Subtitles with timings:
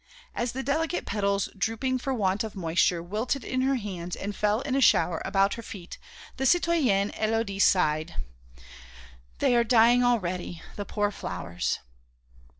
[0.33, 4.61] As the delicate petals, drooping for want of moisture, wilted in her hands and fell
[4.61, 5.99] in a shower about her feet,
[6.37, 8.15] the citoyenne Élodie sighed:
[9.37, 11.77] "They are dying already, the poor flowers!"